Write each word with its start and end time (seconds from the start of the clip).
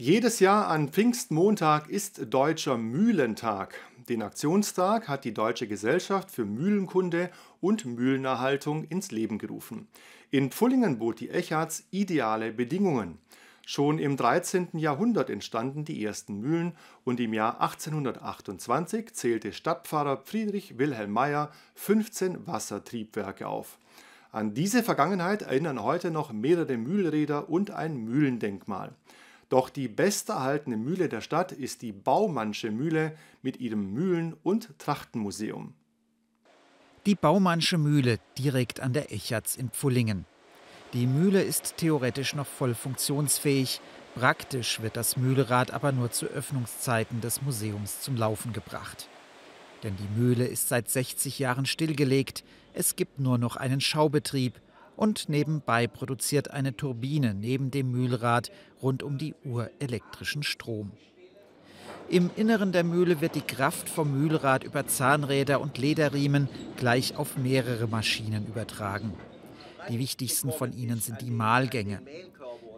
Jedes 0.00 0.38
Jahr 0.38 0.68
an 0.68 0.90
Pfingstmontag 0.90 1.88
ist 1.88 2.32
Deutscher 2.32 2.78
Mühlentag. 2.78 3.74
Den 4.08 4.22
Aktionstag 4.22 5.08
hat 5.08 5.24
die 5.24 5.34
Deutsche 5.34 5.66
Gesellschaft 5.66 6.30
für 6.30 6.44
Mühlenkunde 6.44 7.30
und 7.60 7.84
Mühlenerhaltung 7.84 8.84
ins 8.84 9.10
Leben 9.10 9.38
gerufen. 9.38 9.88
In 10.30 10.52
Pfullingen 10.52 11.00
bot 11.00 11.18
die 11.18 11.30
Echarts 11.30 11.84
ideale 11.90 12.52
Bedingungen. 12.52 13.18
Schon 13.66 13.98
im 13.98 14.16
13. 14.16 14.68
Jahrhundert 14.74 15.30
entstanden 15.30 15.84
die 15.84 16.04
ersten 16.04 16.38
Mühlen 16.38 16.74
und 17.02 17.18
im 17.18 17.34
Jahr 17.34 17.60
1828 17.60 19.12
zählte 19.14 19.52
Stadtpfarrer 19.52 20.18
Friedrich 20.18 20.78
Wilhelm 20.78 21.10
Meyer 21.10 21.50
15 21.74 22.46
Wassertriebwerke 22.46 23.48
auf. 23.48 23.78
An 24.30 24.54
diese 24.54 24.84
Vergangenheit 24.84 25.42
erinnern 25.42 25.82
heute 25.82 26.12
noch 26.12 26.32
mehrere 26.32 26.76
Mühlräder 26.76 27.48
und 27.48 27.72
ein 27.72 27.96
Mühlendenkmal. 27.96 28.92
Doch 29.48 29.70
die 29.70 29.88
besterhaltene 29.88 30.76
Mühle 30.76 31.08
der 31.08 31.20
Stadt 31.20 31.52
ist 31.52 31.82
die 31.82 31.92
Baumannsche 31.92 32.70
Mühle 32.70 33.16
mit 33.40 33.58
ihrem 33.60 33.92
Mühlen- 33.92 34.36
und 34.42 34.78
Trachtenmuseum. 34.78 35.74
Die 37.06 37.14
Baumannsche 37.14 37.78
Mühle 37.78 38.18
direkt 38.36 38.80
an 38.80 38.92
der 38.92 39.12
Echatz 39.12 39.56
in 39.56 39.70
Pfullingen. 39.70 40.26
Die 40.92 41.06
Mühle 41.06 41.42
ist 41.42 41.78
theoretisch 41.78 42.34
noch 42.34 42.46
voll 42.46 42.74
funktionsfähig, 42.74 43.80
praktisch 44.14 44.82
wird 44.82 44.96
das 44.96 45.16
Mühlerad 45.16 45.70
aber 45.70 45.92
nur 45.92 46.10
zu 46.10 46.26
Öffnungszeiten 46.26 47.20
des 47.20 47.40
Museums 47.40 48.02
zum 48.02 48.16
Laufen 48.16 48.52
gebracht. 48.52 49.08
Denn 49.82 49.96
die 49.96 50.20
Mühle 50.20 50.46
ist 50.46 50.68
seit 50.68 50.90
60 50.90 51.38
Jahren 51.38 51.66
stillgelegt, 51.66 52.44
es 52.74 52.96
gibt 52.96 53.20
nur 53.20 53.38
noch 53.38 53.56
einen 53.56 53.80
Schaubetrieb, 53.80 54.60
und 54.98 55.28
nebenbei 55.28 55.86
produziert 55.86 56.50
eine 56.50 56.76
Turbine 56.76 57.32
neben 57.32 57.70
dem 57.70 57.92
Mühlrad 57.92 58.50
rund 58.82 59.04
um 59.04 59.16
die 59.16 59.34
Uhr 59.44 59.70
elektrischen 59.78 60.42
Strom. 60.42 60.90
Im 62.10 62.30
Inneren 62.36 62.72
der 62.72 62.82
Mühle 62.84 63.20
wird 63.20 63.36
die 63.36 63.42
Kraft 63.42 63.88
vom 63.88 64.18
Mühlrad 64.18 64.64
über 64.64 64.86
Zahnräder 64.86 65.60
und 65.60 65.78
Lederriemen 65.78 66.48
gleich 66.76 67.16
auf 67.16 67.36
mehrere 67.36 67.86
Maschinen 67.86 68.46
übertragen. 68.46 69.12
Die 69.88 69.98
wichtigsten 69.98 70.50
von 70.50 70.72
ihnen 70.72 70.98
sind 70.98 71.20
die 71.20 71.30
Mahlgänge. 71.30 72.00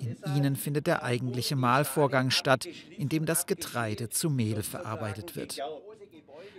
In 0.00 0.16
ihnen 0.36 0.56
findet 0.56 0.86
der 0.86 1.02
eigentliche 1.02 1.56
Mahlvorgang 1.56 2.30
statt, 2.30 2.66
in 2.96 3.08
dem 3.08 3.26
das 3.26 3.46
Getreide 3.46 4.08
zu 4.08 4.30
Mehl 4.30 4.62
verarbeitet 4.62 5.36
wird. 5.36 5.58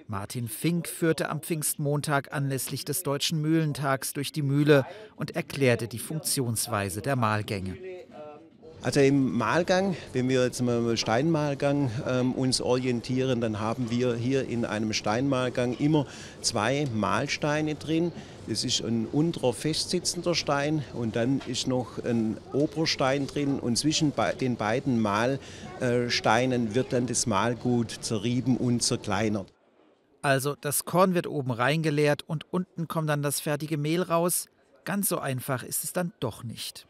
Martin 0.10 0.48
Fink 0.48 0.88
führte 0.88 1.30
am 1.30 1.42
Pfingstmontag 1.42 2.32
anlässlich 2.34 2.86
des 2.86 3.04
Deutschen 3.04 3.42
Mühlentags 3.42 4.14
durch 4.14 4.32
die 4.32 4.42
Mühle 4.42 4.86
und 5.18 5.36
erklärte 5.36 5.90
die 5.90 6.00
Funktionsweise 6.00 7.02
der 7.02 7.18
Mahlgänge. 7.18 7.78
Also 8.84 9.00
im 9.00 9.36
Mahlgang, 9.36 9.98
wenn 10.14 10.30
wir 10.30 10.44
jetzt 10.44 10.62
mal 10.62 10.78
im 10.78 10.96
Steinmahlgang 10.96 11.90
ähm, 12.08 12.34
uns 12.34 12.62
orientieren, 12.62 13.42
dann 13.42 13.60
haben 13.60 13.90
wir 13.90 14.16
hier 14.16 14.48
in 14.48 14.66
einem 14.66 14.94
Steinmahlgang 14.94 15.76
immer 15.78 16.06
zwei 16.42 16.88
Mahlsteine 16.94 17.76
drin. 17.76 18.12
Das 18.48 18.64
ist 18.64 18.82
ein 18.82 19.08
unterer 19.12 19.54
festsitzender 19.54 20.36
Stein 20.36 20.86
und 20.94 21.16
dann 21.16 21.42
ist 21.48 21.68
noch 21.68 22.02
ein 22.06 22.38
Oberstein 22.54 23.28
drin 23.28 23.60
und 23.60 23.78
zwischen 23.78 24.14
den 24.40 24.56
beiden 24.56 25.02
Mahlsteinen 25.02 26.76
wird 26.76 26.94
dann 26.94 27.08
das 27.08 27.26
Mahlgut 27.26 27.92
zerrieben 28.02 28.56
und 28.58 28.84
zerkleinert. 28.84 29.52
Also 30.22 30.56
das 30.56 30.86
Korn 30.86 31.14
wird 31.14 31.28
oben 31.28 31.52
reingeleert 31.52 32.24
und 32.28 32.46
unten 32.54 32.88
kommt 32.88 33.10
dann 33.10 33.22
das 33.22 33.40
fertige 33.42 33.78
Mehl 33.78 34.02
raus. 34.02 34.48
Ganz 34.86 35.10
so 35.10 35.20
einfach 35.20 35.64
ist 35.64 35.84
es 35.84 35.94
dann 35.94 36.14
doch 36.20 36.44
nicht. 36.44 36.88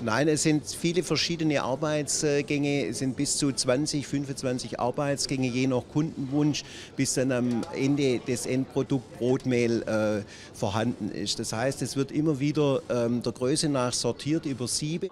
Nein, 0.00 0.28
es 0.28 0.44
sind 0.44 0.64
viele 0.64 1.02
verschiedene 1.02 1.62
Arbeitsgänge, 1.62 2.86
es 2.86 2.98
sind 2.98 3.16
bis 3.16 3.36
zu 3.36 3.50
20, 3.52 4.06
25 4.06 4.78
Arbeitsgänge, 4.78 5.48
je 5.48 5.66
nach 5.66 5.82
Kundenwunsch, 5.92 6.64
bis 6.96 7.14
dann 7.14 7.32
am 7.32 7.62
Ende 7.74 8.20
das 8.26 8.46
Endprodukt 8.46 9.18
Brotmehl 9.18 9.82
äh, 9.82 10.56
vorhanden 10.56 11.10
ist. 11.10 11.40
Das 11.40 11.52
heißt, 11.52 11.82
es 11.82 11.96
wird 11.96 12.12
immer 12.12 12.38
wieder 12.38 12.80
ähm, 12.88 13.22
der 13.22 13.32
Größe 13.32 13.68
nach 13.68 13.92
sortiert 13.92 14.46
über 14.46 14.68
Siebe. 14.68 15.08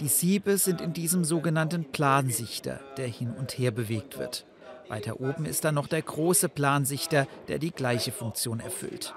Die 0.00 0.08
Siebe 0.08 0.56
sind 0.58 0.80
in 0.80 0.92
diesem 0.92 1.24
sogenannten 1.24 1.84
Plansichter, 1.84 2.80
der 2.96 3.08
hin 3.08 3.32
und 3.36 3.58
her 3.58 3.72
bewegt 3.72 4.18
wird. 4.18 4.44
Weiter 4.88 5.20
oben 5.20 5.44
ist 5.44 5.64
dann 5.64 5.74
noch 5.74 5.88
der 5.88 6.02
große 6.02 6.48
Plansichter, 6.48 7.26
der 7.48 7.58
die 7.58 7.72
gleiche 7.72 8.12
Funktion 8.12 8.60
erfüllt. 8.60 9.14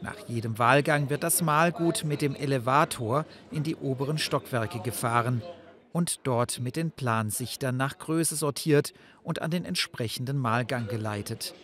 Nach 0.00 0.16
jedem 0.28 0.58
Wahlgang 0.58 1.10
wird 1.10 1.22
das 1.22 1.42
Mahlgut 1.42 2.04
mit 2.04 2.22
dem 2.22 2.34
Elevator 2.34 3.24
in 3.50 3.62
die 3.62 3.76
oberen 3.76 4.18
Stockwerke 4.18 4.80
gefahren 4.80 5.42
und 5.92 6.20
dort 6.24 6.60
mit 6.60 6.76
den 6.76 6.90
Plansichtern 6.90 7.76
nach 7.76 7.98
Größe 7.98 8.36
sortiert 8.36 8.92
und 9.22 9.40
an 9.40 9.50
den 9.50 9.64
entsprechenden 9.64 10.36
Mahlgang 10.36 10.88
geleitet. 10.88 11.54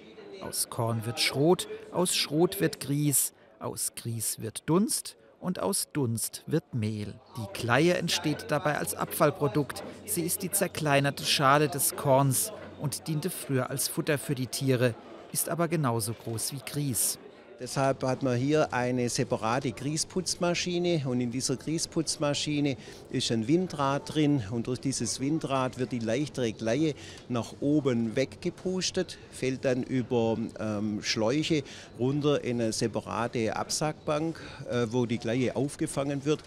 Aus 0.43 0.70
Korn 0.70 1.04
wird 1.04 1.20
Schrot, 1.20 1.69
aus 1.93 2.16
Schrot 2.16 2.60
wird 2.60 2.81
Grieß, 2.81 3.34
aus 3.60 3.94
Grieß 3.94 4.41
wird 4.41 4.69
Dunst 4.69 5.16
und 5.38 5.60
aus 5.60 5.88
Dunst 5.93 6.44
wird 6.47 6.72
Mehl. 6.72 7.14
Die 7.37 7.53
Kleie 7.53 7.94
entsteht 7.94 8.47
dabei 8.49 8.78
als 8.78 8.94
Abfallprodukt. 8.94 9.82
Sie 10.06 10.22
ist 10.22 10.43
die 10.43 10.50
zerkleinerte 10.50 11.25
Schale 11.25 11.69
des 11.69 11.94
Korns 11.97 12.53
und 12.81 13.06
diente 13.09 13.28
früher 13.28 13.70
als 13.70 13.88
Futter 13.88 14.19
für 14.19 14.34
die 14.34 14.47
Tiere, 14.47 14.94
ist 15.31 15.49
aber 15.49 15.69
genauso 15.69 16.14
groß 16.14 16.53
wie 16.54 16.60
Grieß. 16.64 17.19
Deshalb 17.61 18.03
hat 18.03 18.23
man 18.23 18.37
hier 18.37 18.73
eine 18.73 19.09
separate 19.09 19.73
Grießputzmaschine 19.73 21.03
und 21.07 21.21
in 21.21 21.31
dieser 21.31 21.57
Grießputzmaschine 21.57 22.77
ist 23.11 23.31
ein 23.31 23.47
Windrad 23.47 24.15
drin 24.15 24.43
und 24.51 24.67
durch 24.67 24.81
dieses 24.81 25.21
Windrad 25.21 25.79
wird 25.79 25.93
die 25.93 26.01
leichtere 26.01 26.53
Kleie 26.53 26.95
nach 27.29 27.55
oben 27.61 28.17
weggepustet, 28.17 29.19
fällt 29.31 29.65
dann 29.65 29.83
über 29.83 30.39
ähm, 30.59 31.03
Schläuche 31.03 31.62
runter 31.99 32.43
in 32.43 32.61
eine 32.61 32.73
separate 32.73 33.55
Absackbank, 33.55 34.41
äh, 34.69 34.87
wo 34.91 35.07
die 35.07 35.19
Kleie 35.19 35.55
aufgefangen 35.55 36.25
wird. 36.25 36.43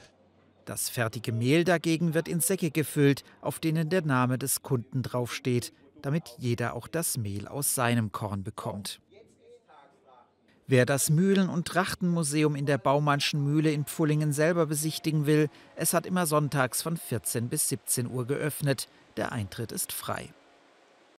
Das 0.66 0.90
fertige 0.90 1.32
Mehl 1.32 1.64
dagegen 1.64 2.14
wird 2.14 2.28
in 2.28 2.42
Säcke 2.42 2.72
gefüllt, 2.72 3.24
auf 3.42 3.60
denen 3.60 3.90
der 3.90 4.02
Name 4.02 4.38
des 4.38 4.64
Kunden 4.64 5.04
draufsteht 5.04 5.72
damit 6.06 6.36
jeder 6.38 6.76
auch 6.76 6.88
das 6.88 7.18
Mehl 7.18 7.48
aus 7.48 7.74
seinem 7.74 8.12
Korn 8.12 8.44
bekommt. 8.44 9.02
Wer 10.68 10.88
das 10.88 11.12
Mühlen- 11.12 11.50
und 11.50 11.68
Trachtenmuseum 11.68 12.56
in 12.56 12.66
der 12.66 12.80
Baumannschen 12.80 13.44
Mühle 13.44 13.72
in 13.72 13.86
Pfullingen 13.86 14.34
selber 14.34 14.66
besichtigen 14.66 15.28
will, 15.28 15.48
es 15.76 15.94
hat 15.94 16.08
immer 16.08 16.26
sonntags 16.26 16.82
von 16.82 16.98
14 16.98 17.50
bis 17.50 17.70
17 17.70 18.10
Uhr 18.10 18.26
geöffnet. 18.26 18.88
Der 19.16 19.32
Eintritt 19.32 19.72
ist 19.72 19.92
frei. 19.92 20.34